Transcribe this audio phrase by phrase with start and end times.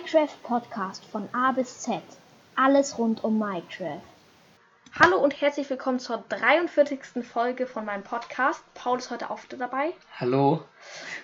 [0.00, 2.00] Minecraft Podcast von A bis Z.
[2.56, 4.00] Alles rund um Minecraft.
[4.98, 7.22] Hallo und herzlich willkommen zur 43.
[7.22, 8.64] Folge von meinem Podcast.
[8.72, 9.92] Paul ist heute auch dabei.
[10.18, 10.64] Hallo.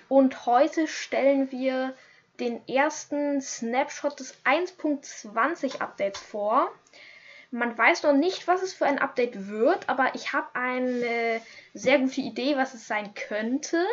[0.09, 1.95] Und heute stellen wir
[2.39, 6.69] den ersten Snapshot des 1.20 Updates vor.
[7.49, 11.41] Man weiß noch nicht, was es für ein Update wird, aber ich habe eine
[11.73, 13.83] sehr gute Idee, was es sein könnte.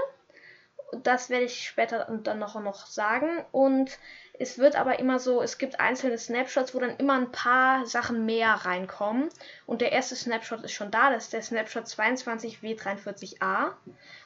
[1.02, 3.44] Das werde ich später dann noch, noch sagen.
[3.50, 3.98] Und
[4.36, 8.26] es wird aber immer so, es gibt einzelne Snapshots, wo dann immer ein paar Sachen
[8.26, 9.28] mehr reinkommen.
[9.64, 13.74] Und der erste Snapshot ist schon da, das ist der Snapshot 22W43A.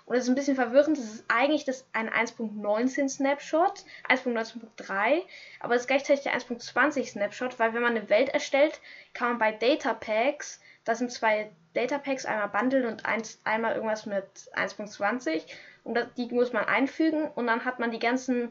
[0.07, 5.21] Und das ist ein bisschen verwirrend, das ist eigentlich das ein 1.19 Snapshot, 1.19.3,
[5.61, 8.81] aber es ist gleichzeitig der 1.20 Snapshot, weil wenn man eine Welt erstellt,
[9.13, 13.75] kann man bei Data Packs, das sind zwei Data Packs, einmal Bundle und eins, einmal
[13.75, 15.43] irgendwas mit 1.20
[15.85, 18.51] und das, die muss man einfügen und dann hat man die ganzen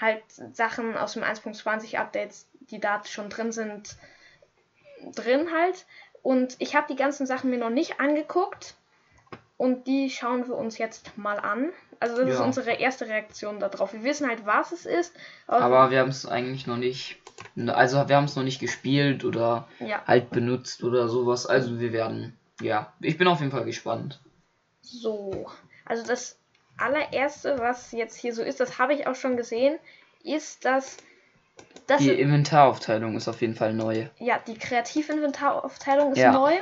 [0.00, 0.22] halt
[0.52, 3.96] Sachen aus dem 1.20 Updates, die da schon drin sind,
[5.14, 5.86] drin halt.
[6.22, 8.74] Und ich habe die ganzen Sachen mir noch nicht angeguckt.
[9.56, 11.70] Und die schauen wir uns jetzt mal an.
[12.00, 12.34] Also das ja.
[12.34, 13.92] ist unsere erste Reaktion darauf.
[13.92, 15.14] Wir wissen halt, was es ist.
[15.46, 17.18] Aber wir haben es eigentlich noch nicht.
[17.66, 20.02] Also wir haben es noch nicht gespielt oder ja.
[20.06, 21.46] halt benutzt oder sowas.
[21.46, 22.36] Also wir werden.
[22.60, 24.20] Ja, ich bin auf jeden Fall gespannt.
[24.82, 25.50] So.
[25.84, 26.36] Also das
[26.76, 29.78] allererste, was jetzt hier so ist, das habe ich auch schon gesehen,
[30.22, 30.96] ist, dass.
[31.86, 34.08] dass die Inventaraufteilung ist auf jeden Fall neu.
[34.18, 36.32] Ja, die Kreativinventaraufteilung ist ja.
[36.32, 36.54] neu.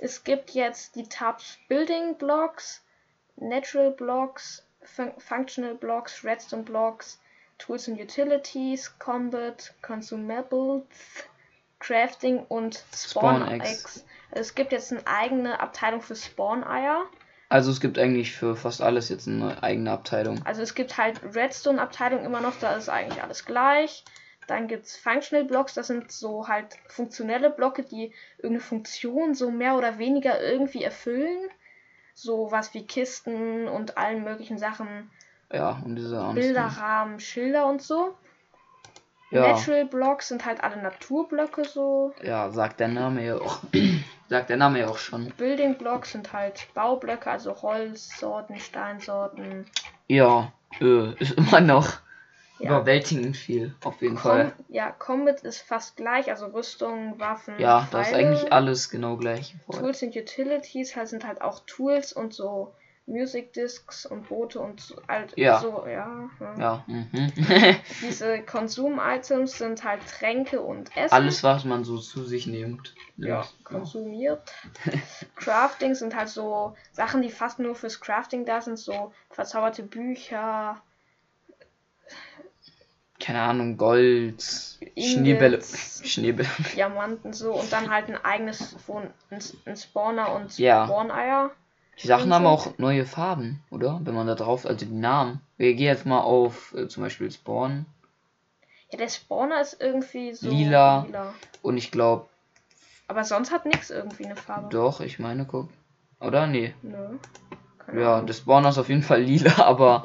[0.00, 2.82] Es gibt jetzt die Tabs Building Blocks,
[3.36, 7.20] Natural Blocks, Fun Functional Blocks, Redstone Blocks,
[7.58, 10.84] Tools and Utilities, Combat, Consumables,
[11.78, 14.04] Crafting und Spawn, Spawn Eggs.
[14.30, 17.04] Also es gibt jetzt eine eigene Abteilung für Spawn-Eier.
[17.52, 20.40] Also es gibt eigentlich für fast alles jetzt eine eigene Abteilung.
[20.46, 24.04] Also es gibt halt Redstone-Abteilung immer noch, da ist eigentlich alles gleich.
[24.46, 29.50] Dann gibt es Functional Blocks, das sind so halt funktionelle Blöcke, die irgendeine Funktion so
[29.50, 31.50] mehr oder weniger irgendwie erfüllen.
[32.14, 35.10] So was wie Kisten und allen möglichen Sachen.
[35.52, 38.14] Ja, und diese Bilderrahmen, Schilder und so.
[39.30, 39.48] Ja.
[39.48, 42.14] Natural Blocks sind halt alle Naturblöcke so.
[42.22, 43.60] Ja, sagt der Name ja auch.
[44.28, 45.32] Sagt der Name ja auch schon.
[45.36, 49.66] Building Blocks sind halt Baublöcke, also Holzsorten, Steinsorten.
[50.08, 52.00] Ja, äh, ist immer noch
[52.58, 52.70] ja.
[52.70, 54.52] überwältigend viel, auf jeden Com Fall.
[54.68, 57.58] Ja, Combat ist fast gleich, also Rüstung, Waffen.
[57.58, 59.54] Ja, da ist eigentlich alles genau gleich.
[59.70, 62.74] Tools und Utilities halt sind halt auch Tools und so
[63.06, 65.58] Music Discs und Boote und halt ja.
[65.60, 66.30] so, ja.
[66.40, 66.58] Ja.
[66.58, 66.84] ja.
[66.86, 67.32] Mhm.
[68.02, 71.12] Diese Konsum-Items sind halt Tränke und Essen.
[71.12, 72.94] Alles, was man so zu sich nimmt.
[73.16, 74.52] Ja, konsumiert.
[75.36, 80.80] Crafting sind halt so Sachen, die fast nur fürs Crafting da sind, so verzauberte Bücher.
[83.20, 84.42] Keine Ahnung, Gold,
[84.98, 85.62] Schneebälle,
[86.04, 88.74] Schneebälle, Diamanten so und dann halt ein eigenes
[89.30, 91.44] ein, ein Spawner und Spawn-Eier.
[91.44, 91.50] Ja.
[92.02, 94.00] Die Sachen haben auch neue Farben, oder?
[94.02, 95.40] Wenn man da drauf, also die Namen.
[95.56, 97.86] Wir gehen jetzt mal auf äh, zum Beispiel Spawn.
[98.90, 101.04] Ja, der Spawner ist irgendwie so lila.
[101.06, 101.34] lila.
[101.62, 102.26] Und ich glaube.
[103.12, 104.70] Aber sonst hat nichts irgendwie eine Farbe.
[104.70, 105.68] Doch, ich meine, guck.
[106.18, 106.46] Oder?
[106.46, 106.74] Nee.
[106.80, 107.18] Nö.
[107.76, 108.26] Keine ja, Ahnung.
[108.26, 110.04] der Spawner ist auf jeden Fall lila, aber.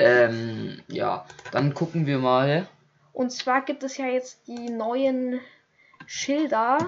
[0.00, 1.24] ähm, ja.
[1.52, 2.66] Dann gucken wir mal.
[3.12, 5.38] Und zwar gibt es ja jetzt die neuen
[6.04, 6.78] Schilder.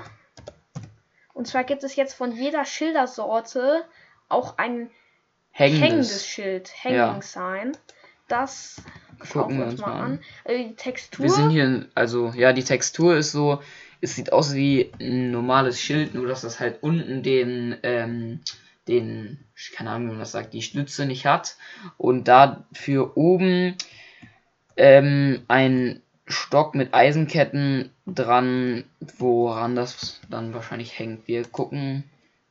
[1.35, 3.85] Und zwar gibt es jetzt von jeder Schildersorte
[4.29, 4.91] auch ein
[5.53, 7.23] hängendes, hängendes Schild, Hanging ja.
[7.23, 7.77] Sign.
[8.27, 8.83] Das
[9.31, 10.01] gucken wir uns mal an.
[10.01, 10.21] an.
[10.45, 11.23] Also die Textur.
[11.23, 13.63] Wir sind hier, also ja, die Textur ist so,
[14.01, 18.41] es sieht aus wie ein normales Schild, nur dass das halt unten den, ähm,
[18.87, 19.39] den,
[19.75, 21.57] keine Ahnung, wie man das sagt, die Stütze nicht hat
[21.97, 23.77] und dafür oben
[24.77, 28.85] ähm, ein Stock mit Eisenketten dran,
[29.19, 31.27] woran das dann wahrscheinlich hängt.
[31.27, 32.05] Wir gucken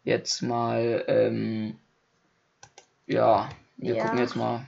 [0.03, 1.75] jetzt mal, ähm,
[3.06, 4.03] ja, wir ja.
[4.03, 4.66] gucken jetzt mal.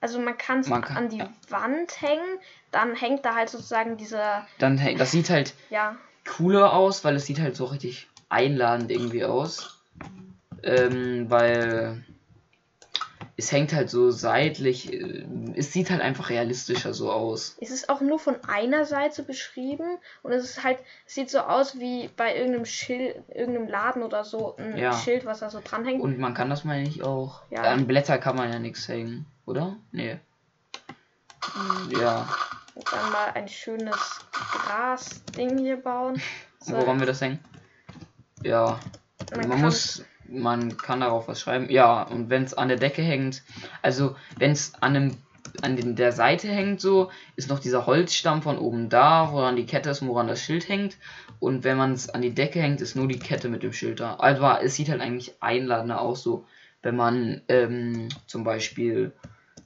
[0.00, 1.30] Also man, man kann es an die ja.
[1.48, 2.38] Wand hängen,
[2.70, 4.46] dann hängt da halt sozusagen dieser.
[4.58, 5.96] Dann hängt, das sieht halt ja.
[6.36, 9.82] Cooler aus, weil es sieht halt so richtig einladend irgendwie aus.
[10.62, 12.04] Ähm, weil
[13.40, 15.24] es hängt halt so seitlich, äh,
[15.56, 17.56] es sieht halt einfach realistischer so aus.
[17.60, 21.40] Es ist auch nur von einer Seite beschrieben und es ist halt, es sieht so
[21.40, 24.92] aus wie bei irgendeinem Schild, irgendeinem Laden oder so, ein ja.
[24.92, 26.02] Schild, was da so dranhängt.
[26.02, 27.40] Und man kann das meine ich auch.
[27.50, 27.62] Ja.
[27.62, 29.76] An Blätter kann man ja nichts hängen, oder?
[29.90, 30.18] Nee.
[31.54, 31.98] Mhm.
[31.98, 32.28] Ja.
[32.90, 36.20] Dann mal ein schönes Gras-Ding hier bauen.
[36.60, 36.76] So.
[36.76, 37.38] Woran wir das hängen?
[38.42, 38.78] Ja.
[39.34, 41.68] Man, man muss man kann darauf was schreiben.
[41.70, 43.42] Ja, und wenn es an der Decke hängt,
[43.82, 45.16] also wenn es an einem
[45.62, 49.66] an den, der Seite hängt so, ist noch dieser Holzstamm von oben da, woran die
[49.66, 50.96] Kette ist, woran das Schild hängt.
[51.40, 54.00] Und wenn man es an die Decke hängt, ist nur die Kette mit dem Schild
[54.00, 54.14] da.
[54.16, 56.44] Also es sieht halt eigentlich einladender aus, so
[56.82, 59.12] wenn man ähm, zum Beispiel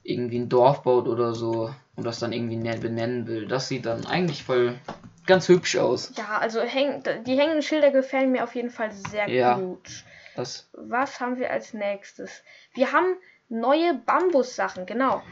[0.03, 3.47] irgendwie ein Dorf baut oder so und das dann irgendwie ne- benennen will.
[3.47, 4.77] Das sieht dann eigentlich voll
[5.25, 6.11] ganz hübsch aus.
[6.17, 9.55] Ja, also häng, die hängenden Schilder gefallen mir auf jeden Fall sehr Ja.
[9.57, 10.03] gut.
[10.35, 12.43] Das, Was haben wir als nächstes?
[12.73, 13.15] Wir haben
[13.47, 15.23] neue Bambus-Sachen, genau.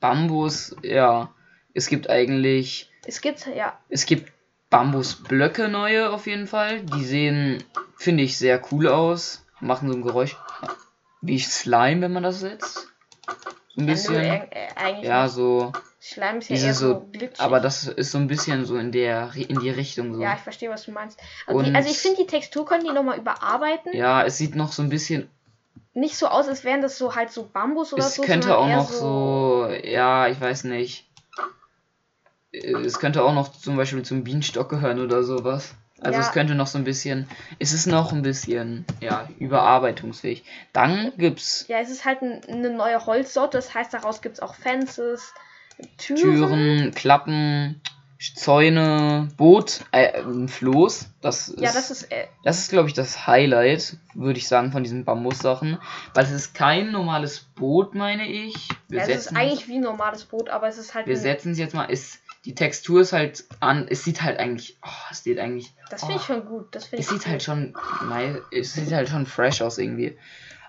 [0.00, 1.32] Bambus, ja.
[1.74, 4.32] Es gibt eigentlich, Es gibt ja, es gibt
[4.70, 6.80] Bambusblöcke neue auf jeden Fall.
[6.82, 7.62] Die sehen,
[7.96, 9.44] finde ich, sehr cool aus.
[9.60, 10.36] Machen so ein Geräusch
[11.20, 12.91] wie Slime, wenn man das setzt.
[13.74, 14.14] So ein ja, bisschen.
[14.16, 15.72] äh, äh, eigentlich Ja, so.
[16.00, 17.08] Schleim ist ja eher so, so.
[17.12, 17.40] glitschig.
[17.40, 20.20] Aber das ist so ein bisschen so in der in die Richtung so.
[20.20, 21.18] Ja, ich verstehe, was du meinst.
[21.46, 23.94] Also, die, Und- also ich finde, die Textur können die nochmal überarbeiten.
[23.94, 25.30] Ja, es sieht noch so ein bisschen.
[25.94, 28.22] Nicht so aus, als wären das so halt so Bambus oder Es so.
[28.22, 31.06] könnte sondern auch noch so, ja, ich weiß nicht.
[32.52, 35.74] Äh, Es könnte auch noch zum Beispiel zum Bienenstock gehören oder sowas.
[36.02, 36.26] Also Ja.
[36.26, 37.28] es könnte noch so ein bisschen.
[37.58, 40.44] Es ist noch ein bisschen, ja, überarbeitungsfähig.
[40.72, 44.42] Dann gibt's Ja, es ist halt ein, eine neue Holzsorte, das heißt, daraus gibt es
[44.42, 45.32] auch Fences,
[45.98, 46.20] Türen.
[46.20, 47.80] Türen, Klappen,
[48.36, 51.06] Zäune, Boot, äh, ein Floß.
[51.20, 52.12] Das ist, Ja, das ist.
[52.12, 55.78] Äh, das ist glaube ich, das Highlight, würde ich sagen, von diesen Bambus-Sachen.
[56.14, 58.68] Weil es ist kein normales Boot, meine ich.
[58.88, 61.06] Wir ja, es ist eigentlich wie ein normales Boot, aber es ist halt.
[61.06, 61.86] Wir setzen es jetzt mal.
[61.86, 63.86] Ist, die Textur ist halt an.
[63.88, 64.76] Es sieht halt eigentlich.
[64.84, 65.72] Oh, es sieht eigentlich.
[65.90, 66.68] das finde ich oh, schon gut.
[66.74, 67.26] Das Es ich sieht gut.
[67.26, 67.74] halt schon.
[68.08, 70.16] Nein, es sieht halt schon fresh aus irgendwie.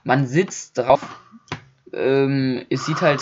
[0.03, 1.01] Man sitzt drauf.
[1.93, 3.21] Ähm, es sieht halt.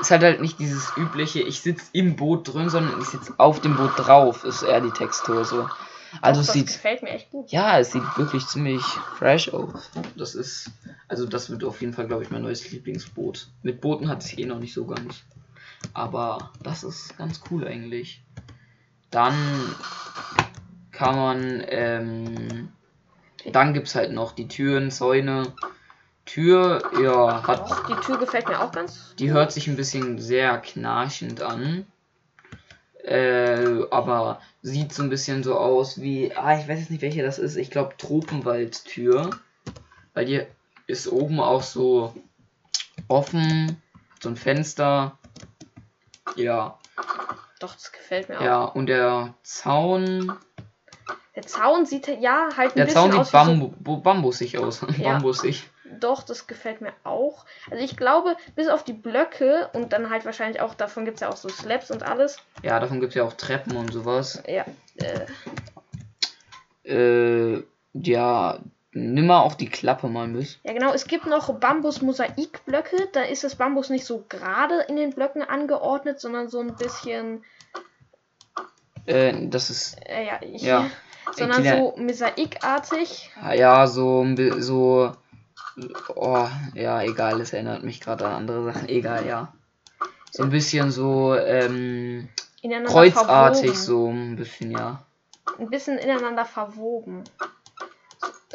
[0.00, 3.60] Es hat halt nicht dieses übliche, ich sitze im Boot drin, sondern ich sitze auf
[3.60, 5.68] dem Boot drauf, ist eher die Textur so.
[6.20, 6.66] Also das sieht.
[6.66, 7.50] gefällt mir echt gut.
[7.52, 9.90] Ja, es sieht wirklich ziemlich fresh aus.
[10.16, 10.70] Das ist.
[11.08, 13.48] Also das wird auf jeden Fall, glaube ich, mein neues Lieblingsboot.
[13.62, 15.22] Mit Booten hat es eh noch nicht so ganz.
[15.94, 18.22] Aber das ist ganz cool eigentlich.
[19.10, 19.34] Dann
[20.90, 21.64] kann man.
[21.68, 22.68] Ähm,
[23.52, 25.52] dann gibt es halt noch die Türen, Zäune.
[26.32, 27.68] Tür, ja, hat.
[27.88, 29.14] Die Tür gefällt mir auch ganz.
[29.18, 31.86] Die hört sich ein bisschen sehr knarschend an.
[33.02, 36.32] Äh, aber sieht so ein bisschen so aus wie.
[36.36, 37.56] Ah, ich weiß jetzt nicht, welche das ist.
[37.56, 39.30] Ich glaube Tropenwaldtür.
[40.14, 40.42] Weil die
[40.86, 42.14] ist oben auch so
[43.08, 43.80] offen.
[44.22, 45.18] So ein Fenster.
[46.36, 46.78] Ja.
[47.58, 48.44] Doch, das gefällt mir auch.
[48.44, 50.32] Ja, und der Zaun.
[51.34, 54.58] Der Zaun sieht ja halt ein Der bisschen Zaun sieht aus so bambu bo- bambusig
[54.58, 54.82] aus.
[54.98, 55.14] Ja.
[55.14, 55.68] bambusig.
[56.00, 57.44] Doch, das gefällt mir auch.
[57.70, 61.20] Also ich glaube, bis auf die Blöcke und dann halt wahrscheinlich auch, davon gibt es
[61.20, 62.38] ja auch so Slabs und alles.
[62.62, 64.42] Ja, davon gibt es ja auch Treppen und sowas.
[64.46, 64.64] Ja,
[64.96, 65.26] äh,
[66.84, 67.62] Äh,
[67.92, 68.58] ja,
[68.92, 70.58] nimm mal auch die Klappe mal mit.
[70.64, 73.08] ja genau, es gibt noch Bambus-Mosaikblöcke.
[73.12, 77.44] Da ist das Bambus nicht so gerade in den Blöcken angeordnet, sondern so ein bisschen,
[79.06, 79.98] Äh, das ist.
[80.06, 80.90] äh, ja, ich, Ja.
[81.36, 83.30] sondern so mosaikartig.
[83.54, 84.26] Ja, so,
[84.58, 85.12] so.
[86.14, 88.88] Oh, ja, egal, es erinnert mich gerade an andere Sachen.
[88.88, 89.52] Egal, ja.
[90.30, 92.28] So ein bisschen so, ähm,
[92.62, 93.74] kreuzartig, verwoben.
[93.74, 95.02] so ein bisschen, ja.
[95.58, 97.24] Ein bisschen ineinander verwoben.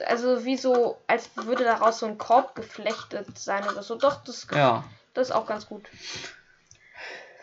[0.07, 3.95] Also wie so, als würde daraus so ein Korb geflechtet sein oder so.
[3.95, 4.83] Doch, das Ja,
[5.13, 5.83] Das ist auch ganz gut.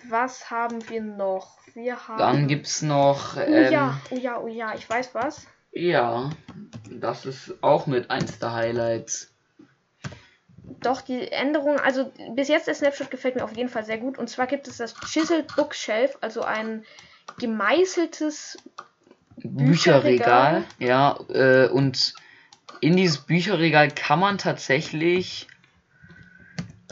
[0.09, 1.59] Was haben wir noch?
[1.75, 2.19] Wir haben.
[2.19, 5.47] dann gibt's noch, oh ähm, ja, oh ja, oh ja, ich weiß was.
[5.73, 6.31] ja,
[6.91, 9.32] das ist auch mit eins der Highlights.
[10.81, 14.19] Doch, die Änderung, also bis jetzt der Snapshot gefällt mir auf jeden Fall sehr gut.
[14.19, 16.85] Und zwar gibt es das Chiseled Bookshelf, also ein
[17.39, 18.59] gemeißeltes.
[19.37, 22.15] Bücherregal, ja, äh, und
[22.81, 25.47] in dieses Bücherregal kann man tatsächlich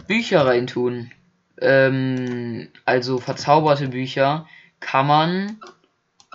[0.06, 1.10] Bücher reintun.
[1.60, 4.48] Ähm, also verzauberte Bücher
[4.80, 5.60] kann man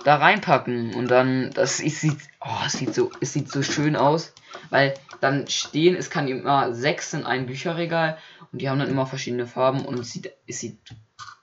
[0.04, 3.96] da reinpacken und dann das ist, sieht oh, es sieht so es sieht so schön
[3.96, 4.32] aus,
[4.70, 8.18] weil dann stehen es kann immer sechs in einem Bücherregal
[8.52, 10.78] und die haben dann immer verschiedene Farben und es sieht es sieht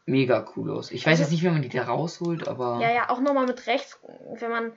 [0.05, 0.91] mega cool aus.
[0.91, 3.65] Ich weiß jetzt nicht, wie man die da rausholt, aber Ja, ja, auch nochmal mit
[3.67, 3.97] rechts,
[4.39, 4.71] wenn man.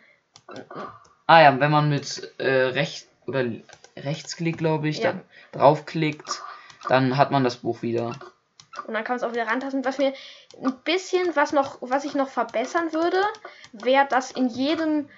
[1.27, 3.45] Ah ja, wenn man mit äh, rechts oder
[3.97, 5.13] rechtsklick, glaube ich, Ja.
[5.13, 5.21] dann
[5.53, 6.43] draufklickt,
[6.89, 8.13] dann hat man das Buch wieder.
[8.87, 9.85] Und dann kann man es auch wieder rantasten.
[9.85, 10.13] Was mir
[10.63, 13.23] ein bisschen, was noch, was ich noch verbessern würde,
[13.73, 15.09] wäre, dass in jedem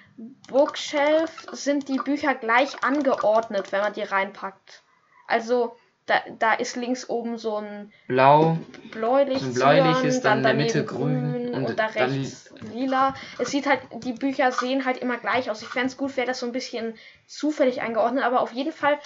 [0.47, 4.83] Bookshelf sind die Bücher gleich angeordnet, wenn man die reinpackt.
[5.27, 5.75] Also
[6.05, 8.57] da, da ist links oben so ein Blau,
[8.91, 13.13] bläulich, So ein bläuliches, dann in der Mitte grün und, und da dann rechts lila.
[13.37, 15.61] Es sieht halt, die Bücher sehen halt immer gleich aus.
[15.61, 16.95] Ich fände es gut, wäre das so ein bisschen
[17.27, 18.97] zufällig eingeordnet, aber auf jeden Fall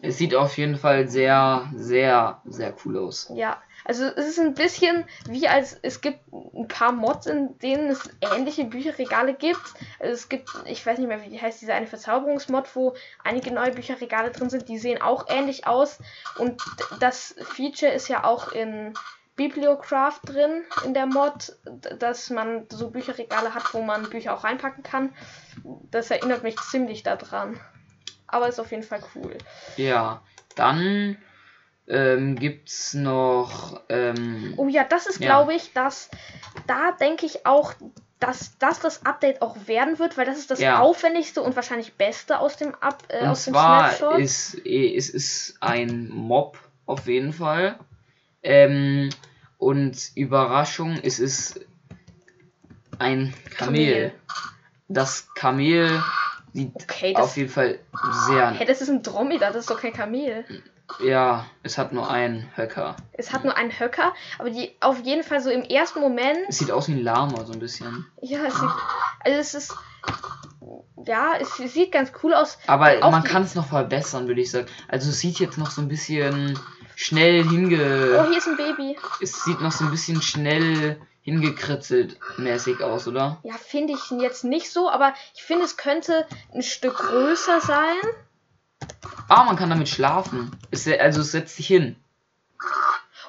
[0.00, 3.30] Es sieht auf jeden Fall sehr, sehr, sehr cool aus.
[3.34, 7.90] Ja, also es ist ein bisschen wie als es gibt ein paar Mods, in denen
[7.90, 9.60] es ähnliche Bücherregale gibt.
[9.98, 13.72] Also es gibt, ich weiß nicht mehr, wie heißt, diese eine Verzauberungsmod, wo einige neue
[13.72, 15.98] Bücherregale drin sind, die sehen auch ähnlich aus.
[16.38, 16.62] Und
[17.00, 18.94] das Feature ist ja auch in
[19.36, 21.56] Bibliocraft drin in der Mod,
[21.98, 25.14] dass man so Bücherregale hat, wo man Bücher auch reinpacken kann.
[25.90, 27.58] Das erinnert mich ziemlich daran.
[28.26, 29.36] Aber ist auf jeden Fall cool.
[29.76, 30.22] Ja,
[30.54, 31.18] dann
[31.92, 33.80] ähm, gibt's noch.
[33.88, 35.26] Ähm, Oh ja, das ist, Ja.
[35.28, 36.08] glaube ich, dass
[36.66, 37.74] da denke ich auch,
[38.18, 40.78] dass das das Update auch werden wird, weil das ist das Ja.
[40.80, 44.20] aufwendigste und wahrscheinlich beste aus dem Up, äh, und aus dem zwar Snapshot.
[44.20, 47.78] ist es ist ein Mob auf jeden Fall.
[48.42, 49.10] Ähm,
[49.58, 51.60] und Überraschung, es ist
[52.98, 54.10] ein Kamel.
[54.10, 54.12] Kamel.
[54.88, 56.02] Das Kamel
[56.52, 57.78] sieht Okay, auf jeden Fall
[58.28, 58.50] sehr.
[58.50, 60.44] Hey, das ist ein Dromedar, das ist doch kein Kamel.
[61.02, 62.96] Ja, es hat nur einen Höcker.
[63.12, 66.38] Es hat nur einen Höcker, aber die auf jeden Fall so im ersten Moment.
[66.48, 68.06] Es sieht aus wie ein Lama so ein bisschen.
[68.20, 68.70] Ja, es sieht.
[69.20, 69.74] Also es ist.
[71.04, 72.58] Ja, es sieht ganz cool aus.
[72.66, 74.66] Aber man kann es noch verbessern, würde ich sagen.
[74.88, 76.58] Also es sieht jetzt noch so ein bisschen
[76.94, 78.26] schnell Oh, hinge.
[78.28, 78.96] hier ist ein Baby.
[79.20, 83.38] Es sieht noch so ein bisschen schnell hingekritzelt mäßig aus, oder?
[83.44, 87.96] Ja, finde ich jetzt nicht so, aber ich finde, es könnte ein Stück größer sein.
[89.28, 90.56] Ah, man kann damit schlafen.
[90.70, 91.96] Es, also es setzt sich hin.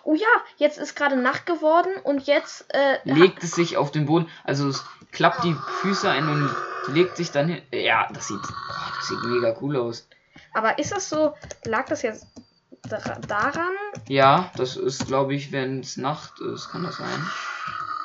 [0.04, 2.66] Oh ja, jetzt ist gerade Nacht geworden und jetzt.
[2.74, 4.30] Äh, Legt es sich auf den Boden.
[4.44, 6.54] Also es klappt die Füße ein und
[6.94, 7.62] legt sich dann hin.
[7.72, 10.08] Ja, das sieht, oh, das sieht mega cool aus.
[10.54, 12.28] Aber ist das so, lag das jetzt
[13.28, 13.74] daran?
[14.08, 17.28] Ja, das ist, glaube ich, wenn es Nacht ist, kann das sein.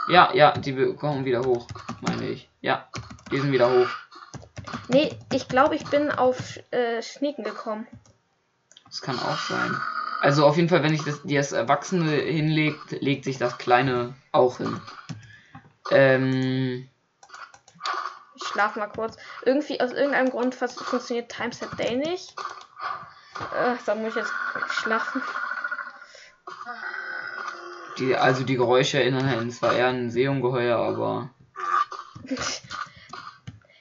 [0.09, 1.67] Ja, ja, die kommen wieder hoch,
[2.01, 2.49] meine ich.
[2.61, 2.89] Ja,
[3.31, 3.89] die sind wieder hoch.
[4.89, 7.87] Nee, ich glaube, ich bin auf äh, Schneeken gekommen.
[8.87, 9.77] Das kann auch sein.
[10.21, 14.15] Also auf jeden Fall, wenn ich das, die das Erwachsene hinlegt, legt sich das Kleine
[14.33, 14.81] auch hin.
[15.91, 16.89] Ähm,
[18.35, 19.17] Ich schlafe mal kurz.
[19.45, 22.35] Irgendwie, aus irgendeinem Grund funktioniert Timeset Day nicht.
[23.55, 24.33] Äh, da muss ich jetzt
[24.71, 25.23] schlafen.
[27.99, 31.31] die, also die Geräusche erinnern halt zwar eher an ein Seeungeheuer, aber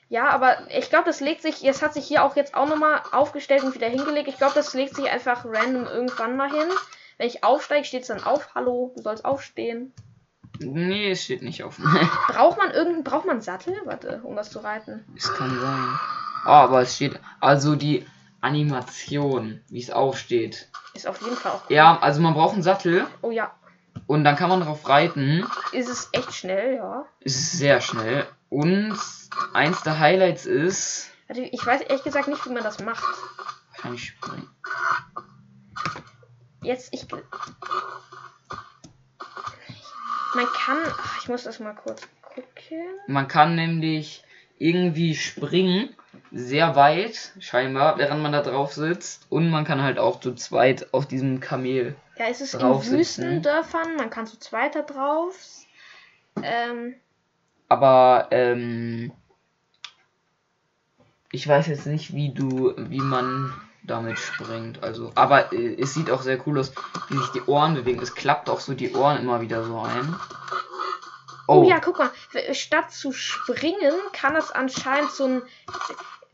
[0.09, 3.01] Ja, aber ich glaube, das legt sich, jetzt hat sich hier auch jetzt auch nochmal
[3.11, 4.27] aufgestellt und wieder hingelegt.
[4.29, 6.67] Ich glaube, das legt sich einfach random irgendwann mal hin.
[7.17, 8.49] Wenn ich aufsteige, steht es dann auf.
[8.55, 9.93] Hallo, du sollst aufstehen.
[10.59, 11.77] nee, es steht nicht auf.
[12.27, 13.75] Braucht man irgendeinen, braucht man einen Sattel?
[13.85, 15.05] Warte, um das zu reiten.
[15.15, 15.99] es kann sein.
[16.45, 18.05] Oh, aber es steht, also die
[18.39, 20.69] Animation, wie es aufsteht.
[20.93, 21.75] Ist auf jeden Fall auch cool.
[21.75, 23.51] Ja, also man braucht einen Sattel Oh ja,
[24.05, 25.45] und dann kann man drauf reiten.
[25.73, 27.05] ist es echt schnell, ja.
[27.19, 28.25] Es ist sehr schnell.
[28.49, 28.97] Und
[29.53, 31.11] eins der Highlights ist.
[31.27, 33.03] Also ich weiß ehrlich gesagt nicht, wie man das macht.
[33.71, 34.49] Wahrscheinlich springen.
[36.61, 37.07] Jetzt, ich.
[40.35, 40.77] Man kann.
[40.85, 42.83] Ach, ich muss das mal kurz gucken.
[43.07, 44.23] Man kann nämlich
[44.57, 45.95] irgendwie springen,
[46.31, 49.25] sehr weit, scheinbar, während man da drauf sitzt.
[49.29, 51.95] Und man kann halt auch zu zweit auf diesem Kamel.
[52.17, 52.61] Ja, es ist in.
[52.61, 55.35] Wüstendörfern, man kann zu zweiter drauf.
[56.41, 56.95] Ähm,
[57.67, 59.11] Aber, ähm.
[61.31, 64.83] Ich weiß jetzt nicht, wie du, wie man damit springt.
[64.83, 66.71] Also, aber äh, es sieht auch sehr cool aus,
[67.09, 68.01] wie sich die Ohren bewegen.
[68.01, 70.15] Es klappt auch so die Ohren immer wieder so ein.
[71.47, 71.65] oh.
[71.67, 72.11] ja, guck mal,
[72.53, 75.41] statt zu springen, kann es anscheinend so ein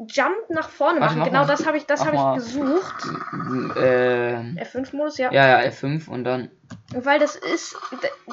[0.07, 1.19] Jump nach vorne Warte, machen.
[1.19, 1.47] mach genau mal.
[1.47, 2.37] das habe ich, das mal.
[2.37, 2.93] ich gesucht.
[3.77, 5.31] Ähm, F5-Modus, ja.
[5.31, 6.49] ja, ja, F5 und dann.
[6.93, 7.75] Weil das ist,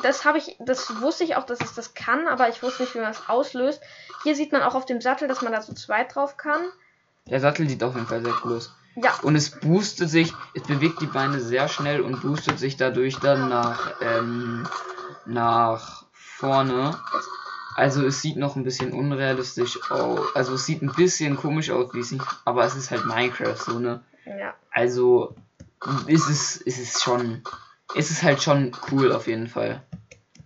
[0.02, 2.94] das habe ich, das wusste ich auch, dass es das kann, aber ich wusste nicht,
[2.94, 3.80] wie man es auslöst.
[4.22, 6.60] Hier sieht man auch auf dem Sattel, dass man da zu zweit drauf kann.
[7.26, 8.74] Der Sattel sieht auf jeden Fall sehr cool aus.
[8.96, 13.18] Ja, Und es boostet sich, es bewegt die Beine sehr schnell und boostet sich dadurch
[13.18, 14.66] dann nach, ähm,
[15.26, 16.98] nach vorne.
[17.76, 20.34] Also es sieht noch ein bisschen unrealistisch aus.
[20.34, 22.24] Also es sieht ein bisschen komisch aus, wie es nicht.
[22.44, 24.02] Aber es ist halt Minecraft so, ne?
[24.24, 24.54] ja.
[24.70, 25.34] Also
[26.06, 27.42] ist es, ist es schon.
[27.94, 29.82] Ist es halt schon cool auf jeden Fall.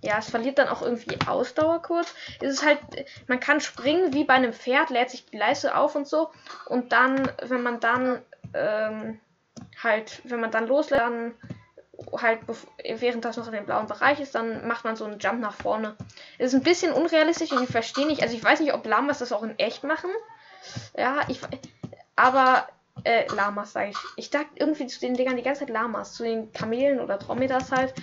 [0.02, 2.14] Ja, es verliert dann auch irgendwie Ausdauer kurz.
[2.40, 2.78] Es ist halt,
[3.26, 6.30] man kann springen wie bei einem Pferd, lädt sich die Leiste auf und so.
[6.66, 8.20] Und dann, wenn man dann
[8.52, 9.18] ähm,
[9.82, 11.34] halt, wenn man dann loslässt, dann
[12.12, 12.40] halt,
[12.84, 15.54] während das noch in dem blauen Bereich ist, dann macht man so einen Jump nach
[15.54, 15.96] vorne.
[16.38, 19.18] Es ist ein bisschen unrealistisch und ich verstehe nicht, also ich weiß nicht, ob Lamas
[19.18, 20.10] das auch in echt machen.
[20.96, 21.40] Ja, ich,
[22.16, 22.68] aber,
[23.04, 23.96] äh, Lamas sage ich.
[24.16, 27.72] Ich dachte irgendwie zu den Dingern die ganze Zeit Lamas, zu den Kamelen oder Dromedars
[27.72, 27.94] halt.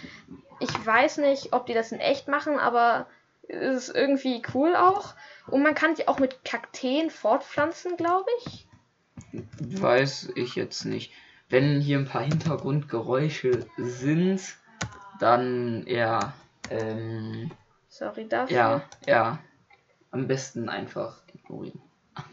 [0.60, 3.08] Ich weiß nicht, ob die das in echt machen, aber
[3.48, 5.15] es ist irgendwie cool auch.
[5.48, 8.67] Und man kann die auch mit Kakteen fortpflanzen, glaube ich.
[9.60, 11.13] Weiß ich jetzt nicht.
[11.51, 14.41] Wenn hier ein paar Hintergrundgeräusche sind,
[15.20, 16.34] dann ja,
[16.70, 17.51] ähm,
[17.89, 18.55] Sorry dafür.
[18.55, 19.39] ja, ja,
[20.12, 21.81] am besten einfach ignorieren.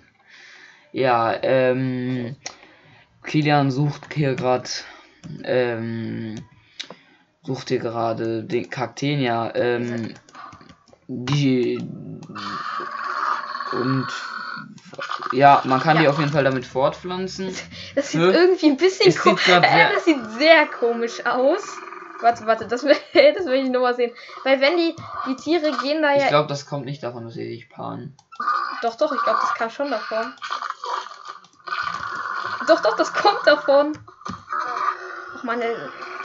[0.91, 2.37] Ja, ähm,
[3.23, 4.71] Kilian sucht hier gerade,
[5.45, 6.37] ähm,
[7.43, 10.15] sucht hier gerade den Kaktenia, ähm,
[11.07, 11.79] die
[13.73, 14.07] und
[15.33, 16.11] ja, man kann die Ja.
[16.11, 17.55] auf jeden Fall damit fortpflanzen.
[17.95, 18.31] Das sieht Hä?
[18.31, 21.63] irgendwie ein bisschen komisch grad sehr- Das sieht sehr komisch aus.
[22.21, 22.97] Warte, warte, das will,
[23.37, 24.13] das will ich nochmal sehen.
[24.45, 24.95] Weil wenn die,
[25.27, 26.29] die Tiere gehen da Ich ja.
[26.29, 28.17] glaube, das kommt nicht davon, dass sie sich paaren.
[28.83, 30.33] Doch, doch, ich glaube, das kam schon davon.
[32.67, 33.99] Doch, doch, das kommt davon.
[35.37, 35.61] Ach man,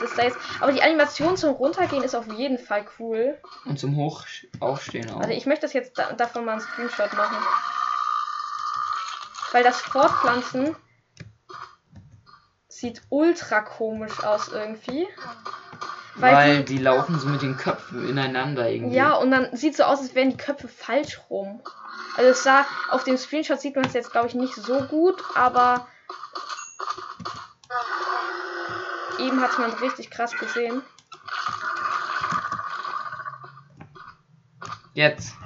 [0.00, 0.36] das da jetzt.
[0.60, 3.38] Aber die Animation zum Runtergehen ist auf jeden Fall cool.
[3.64, 4.24] Und zum Hoch
[4.60, 5.20] Aufstehen auch.
[5.20, 7.36] Also ich möchte das jetzt da, davon mal einen Screenshot machen.
[9.54, 10.74] Weil das Fortpflanzen
[12.66, 15.06] sieht ultra komisch aus irgendwie.
[16.16, 18.96] Weil, Weil, die, laufen so mit den Köpfen ineinander die, irgendwie.
[18.96, 21.62] ja, und dann sieht so aus, als wären die Köpfe falsch rum.
[22.16, 25.22] Also es sah, auf dem Screenshot sieht man es jetzt glaube ich nicht so gut,
[25.36, 25.86] aber
[29.20, 30.82] eben hat man richtig krass gesehen.
[34.94, 35.36] Jetzt.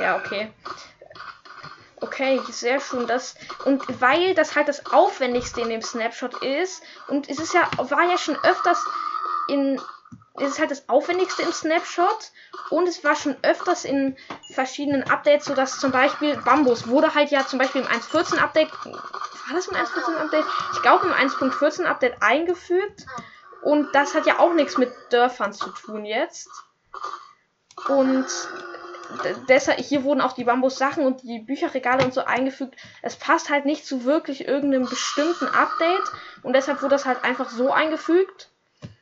[0.00, 0.52] Ja, okay.
[2.14, 3.08] Okay, sehr schön.
[3.08, 7.68] Das, und weil das halt das Aufwendigste in dem Snapshot ist, und es ist ja,
[7.76, 8.84] war ja schon öfters
[9.48, 9.80] in.
[10.36, 12.32] Es ist halt das Aufwendigste im Snapshot
[12.70, 14.16] und es war schon öfters in
[14.52, 18.72] verschiedenen Updates, so dass zum Beispiel Bambus wurde halt ja zum Beispiel im 1.14 Update,
[18.84, 20.44] war das im 1.14 Update?
[20.72, 23.06] Ich glaube im 1.14 Update eingefügt
[23.62, 26.48] und das hat ja auch nichts mit Dörfern zu tun jetzt.
[27.86, 28.26] Und
[29.48, 32.76] deshalb, hier wurden auch die Bambus-Sachen und die Bücherregale und so eingefügt.
[33.02, 36.10] Es passt halt nicht zu wirklich irgendeinem bestimmten Update
[36.42, 38.50] und deshalb wurde das halt einfach so eingefügt.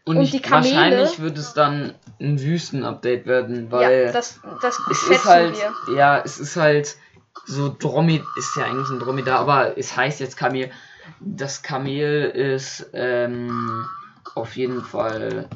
[0.04, 4.41] Und, Und ich, die Kamele- wahrscheinlich wird es dann ein Wüsten-Update werden, weil ja, das,
[4.60, 5.95] das es ist halt, wir.
[5.95, 6.97] ja, es ist halt
[7.47, 10.71] so Dromid, ist ja eigentlich ein Dromedar, aber es heißt jetzt Kamel.
[11.21, 13.86] Das Kamel ist ähm,
[14.34, 15.49] auf jeden Fall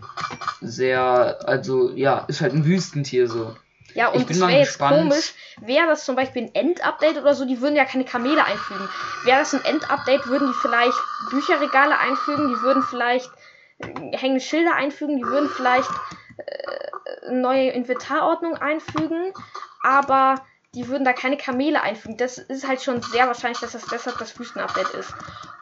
[0.61, 3.55] sehr, also ja, ist halt ein Wüstentier so.
[3.97, 5.33] Ja, und es wäre jetzt komisch,
[5.63, 8.87] wäre das zum Beispiel ein End-Update oder so, die würden ja keine Kamele einfügen.
[9.25, 10.99] Wäre das ein End-Update, würden die vielleicht
[11.31, 13.31] Bücherregale einfügen, die würden vielleicht
[13.79, 15.89] äh, hängende Schilder einfügen, die würden vielleicht
[16.37, 19.33] äh, neue Inventarordnung einfügen,
[19.83, 20.45] aber
[20.77, 22.19] die würden da keine Kamele einfügen.
[22.19, 25.13] Das ist halt schon sehr wahrscheinlich, dass das deshalb das Wüsten-Update ist.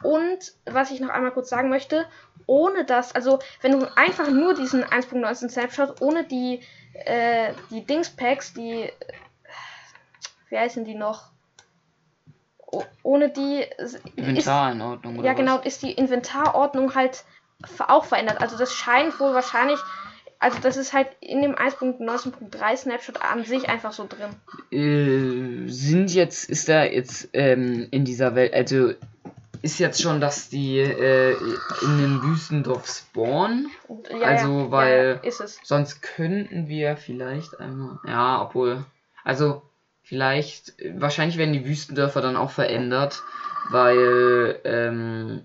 [0.03, 2.05] Und was ich noch einmal kurz sagen möchte,
[2.47, 6.59] ohne das, also wenn du einfach nur diesen 1.19 Snapshot, ohne die,
[6.93, 8.91] äh, die Dings-Packs, die, äh,
[10.49, 11.31] wie heißen die noch?
[12.67, 15.39] Oh, ohne die ist, Inventar in Ordnung, oder ja, was?
[15.39, 17.23] genau, ist die Inventarordnung halt
[17.87, 18.41] auch verändert.
[18.41, 19.79] Also das scheint wohl wahrscheinlich,
[20.45, 24.29] also das ist halt in dem 1.19.3 Snapshot an sich einfach so drin.
[24.71, 28.91] Äh, sind jetzt, ist da jetzt ähm, in dieser Welt, also
[29.63, 31.35] ist jetzt schon, dass die äh,
[31.81, 33.71] in dem Wüstendorf spawnen?
[34.11, 35.59] Ja, Also, ja, weil- ja, ist es.
[35.63, 37.97] Sonst könnten wir vielleicht einmal.
[38.07, 38.85] Ja, obwohl.
[39.23, 39.63] Also,
[40.03, 40.73] vielleicht.
[40.99, 43.23] Wahrscheinlich werden die Wüstendörfer dann auch verändert,
[43.71, 44.59] weil.
[44.65, 45.41] Ähm,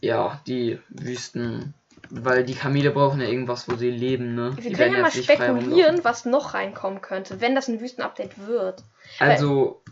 [0.00, 1.74] ja, die Wüsten.
[2.10, 4.56] Weil die Kamele brauchen ja irgendwas, wo sie leben, ne?
[4.56, 8.82] Wir die können ja mal spekulieren, was noch reinkommen könnte, wenn das ein Wüstenupdate wird.
[9.18, 9.82] Also,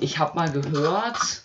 [0.00, 1.42] ich habe mal gehört,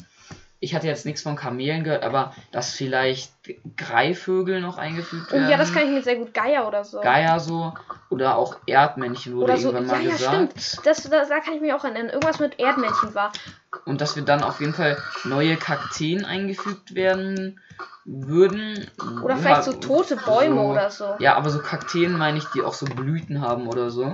[0.62, 3.32] ich hatte jetzt nichts von Kamelen gehört, aber dass vielleicht
[3.78, 5.50] Greifvögel noch eingefügt werden.
[5.50, 7.00] ja, das kann ich mir sehr gut Geier oder so.
[7.00, 7.74] Geier so
[8.10, 9.72] oder auch Erdmännchen wurde oder so.
[9.72, 10.62] irgendwann Ja, mal ja, gesagt.
[10.62, 10.86] stimmt.
[10.86, 12.08] Das, da, da kann ich mich auch erinnern.
[12.10, 13.32] Irgendwas mit Erdmännchen war.
[13.86, 17.62] Und dass wir dann auf jeden Fall neue Kakteen eingefügt werden
[18.04, 18.90] würden.
[19.24, 21.16] Oder Ja, vielleicht so tote Bäume so- oder so.
[21.20, 24.14] Ja, aber so Kakteen meine ich, die auch so Blüten haben oder so.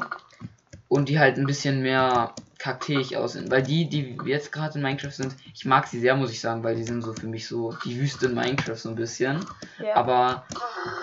[0.88, 2.34] Und die halt ein bisschen mehr
[2.65, 3.51] kakteig aussehen.
[3.51, 6.63] Weil die, die jetzt gerade in Minecraft sind, ich mag sie sehr, muss ich sagen,
[6.63, 9.45] weil die sind so für mich so die Wüste in Minecraft so ein bisschen.
[9.80, 9.95] Ja.
[9.95, 10.45] Aber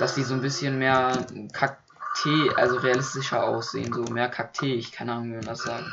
[0.00, 5.30] dass die so ein bisschen mehr Kaktee, also realistischer aussehen, so mehr kakteig, keine Ahnung,
[5.30, 5.84] wie man das sagt.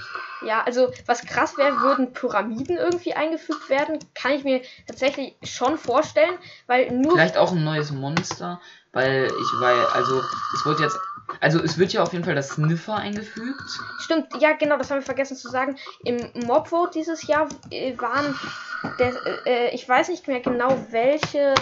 [0.42, 5.78] Ja, also was krass wäre, würden Pyramiden irgendwie eingefügt werden, kann ich mir tatsächlich schon
[5.78, 8.60] vorstellen, weil nur Vielleicht auch ein neues Monster,
[8.92, 10.24] weil ich, weil, also,
[10.56, 10.98] es wird jetzt,
[11.40, 13.62] also es wird ja auf jeden Fall das Sniffer eingefügt.
[14.00, 15.78] stimmt, ja genau, das haben wir vergessen zu sagen.
[16.04, 18.38] Im Mobvote dieses Jahr äh, waren
[18.98, 19.14] der,
[19.46, 21.56] äh, ich weiß nicht mehr genau, welche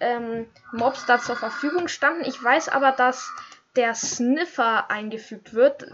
[0.00, 2.24] ähm, Mobs da zur Verfügung standen.
[2.24, 3.32] Ich weiß aber, dass
[3.76, 5.86] der Sniffer eingefügt wird.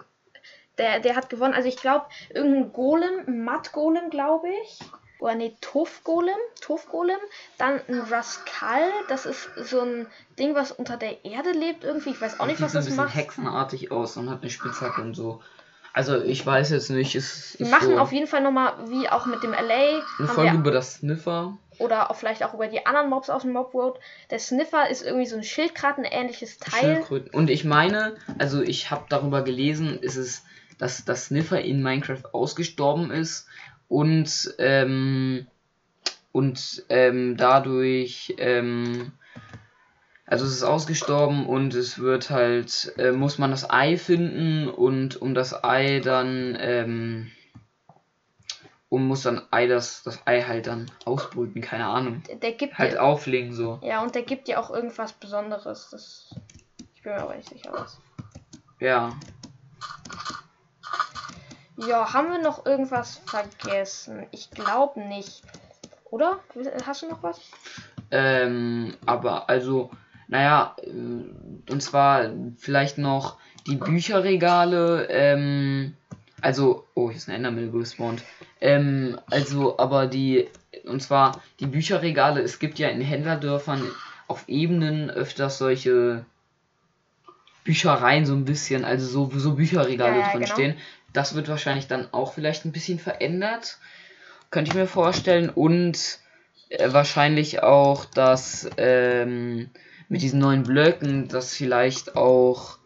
[0.79, 1.55] Der, der hat gewonnen.
[1.55, 4.81] Also ich glaube, irgendein Golem, ein Matt-Golem, glaube ich.
[5.21, 7.19] Oder nee, Tuff-Golem, Tuff-Golem,
[7.59, 10.07] dann ein Rascal, das ist so ein
[10.39, 12.91] Ding, was unter der Erde lebt irgendwie, ich weiß auch nicht, was sieht das so
[12.91, 13.15] ein bisschen macht.
[13.15, 15.41] hexenartig aus und hat eine Spitzhacke und so.
[15.93, 19.27] Also ich weiß jetzt nicht, es ist machen so auf jeden Fall nochmal, wie auch
[19.27, 21.59] mit dem LA, eine Folge wir, über das Sniffer.
[21.79, 23.97] oder auch vielleicht auch über die anderen Mobs aus dem Mob World.
[24.31, 26.95] Der Sniffer ist irgendwie so ein Schildkröten-ähnliches Teil.
[26.95, 27.35] Schildkröten.
[27.35, 30.45] Und ich meine, also ich habe darüber gelesen, ist es,
[30.79, 33.49] dass das Sniffer in Minecraft ausgestorben ist
[33.91, 35.49] und ähm,
[36.33, 39.11] und ähm, dadurch ähm,
[40.27, 45.21] also es ist ausgestorben und es wird halt äh, muss man das Ei finden und
[45.21, 47.33] um das Ei dann ähm,
[48.89, 52.79] und muss dann Ei das das Ei halt dann ausbrüten, keine Ahnung, Der, der gibt
[52.79, 53.81] halt dir, auflegen so.
[53.83, 55.89] ja, und der gibt dir auch irgendwas Besonderes.
[55.91, 56.33] Das,
[56.95, 57.99] ich bin mir aber nicht sicher was.
[58.79, 59.19] Ja,
[61.77, 64.27] Ja, haben wir noch irgendwas vergessen?
[64.33, 65.43] Ich glaube nicht.
[66.11, 66.41] Oder?
[66.87, 67.41] Hast du noch was?
[68.11, 69.91] Ähm, aber also,
[70.29, 70.91] naja, äh,
[71.71, 75.95] und zwar vielleicht noch die Bücherregale, ähm,
[76.41, 78.23] also, oh, hier ist ein Endermill gespawnt.
[78.61, 80.49] Ähm, also, aber die,
[80.85, 83.83] und zwar die Bücherregale, es gibt ja in Händlerdörfern
[84.27, 86.25] auf Ebenen öfters solche
[87.65, 90.53] Büchereien so ein bisschen, also so, so Bücherregale Ja, ja, drin genau.
[90.53, 90.77] stehen.
[91.13, 93.79] Das wird wahrscheinlich dann auch vielleicht ein bisschen verändert.
[94.51, 95.51] Könnte ich mir vorstellen.
[95.51, 96.19] Und
[96.69, 99.71] äh, wahrscheinlich auch, dass ähm,
[100.09, 102.79] mit diesen neuen Blöcken, dass vielleicht auch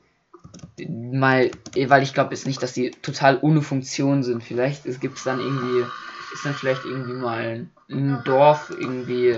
[0.89, 4.43] mal, eh, weil ich glaube jetzt nicht, dass die total ohne Funktion sind.
[4.43, 5.85] Vielleicht gibt es dann irgendwie,
[6.33, 9.37] ist dann vielleicht irgendwie mal ein Dorf, irgendwie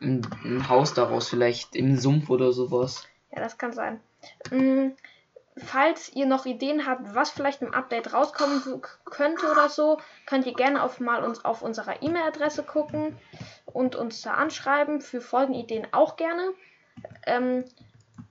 [0.00, 3.06] ein, ein Haus daraus, vielleicht im Sumpf oder sowas.
[3.32, 4.00] Ja, das kann sein.
[4.50, 4.92] Mm,
[5.64, 8.62] Falls ihr noch Ideen habt, was vielleicht im Update rauskommen
[9.04, 13.16] könnte oder so, könnt ihr gerne auf mal uns auf unserer E-Mail-Adresse gucken
[13.66, 15.00] und uns da anschreiben.
[15.00, 16.52] Für Folgenideen auch gerne.
[17.26, 17.64] Ähm,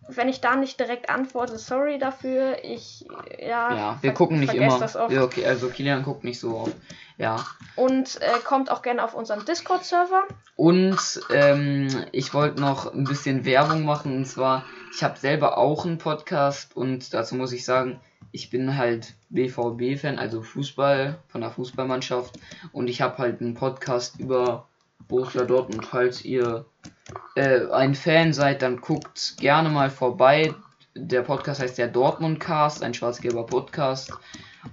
[0.10, 2.64] wenn ich da nicht direkt antworte, sorry dafür.
[2.64, 3.06] Ich
[3.40, 4.80] ja, Ja, wir gucken nicht immer.
[4.80, 5.12] Das oft.
[5.12, 6.76] Ja, okay, also Kilian guckt nicht so oft.
[7.18, 7.46] Ja.
[7.76, 10.24] Und äh, kommt auch gerne auf unseren Discord-Server.
[10.56, 14.16] Und ähm, ich wollte noch ein bisschen Werbung machen.
[14.16, 18.00] Und zwar, ich habe selber auch einen Podcast und dazu muss ich sagen,
[18.32, 22.38] ich bin halt BVB-Fan, also Fußball von der Fußballmannschaft.
[22.72, 24.68] Und ich habe halt einen Podcast über
[25.08, 25.86] Borussia Dortmund.
[25.86, 26.66] Falls ihr
[27.36, 30.54] äh, ein Fan seid, dann guckt gerne mal vorbei.
[30.94, 34.12] Der Podcast heißt der Dortmund Cast, ein schwarz-gelber Podcast.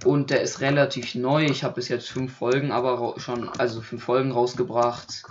[0.04, 1.44] Und der ist relativ neu.
[1.44, 5.24] Ich habe bis jetzt fünf Folgen, aber schon, also fünf Folgen rausgebracht.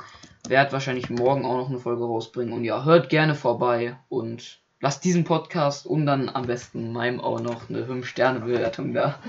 [0.47, 2.53] Werd wahrscheinlich morgen auch noch eine Folge rausbringen.
[2.53, 7.39] Und ja, hört gerne vorbei und lasst diesen Podcast und dann am besten meinem auch
[7.39, 9.19] noch eine 5-Sterne-Bewertung da.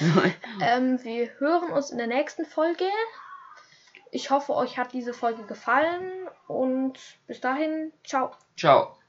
[0.62, 2.84] Ähm, wir hören uns in der nächsten Folge.
[4.12, 8.32] Ich hoffe, euch hat diese Folge gefallen und bis dahin, ciao.
[8.56, 8.99] Ciao.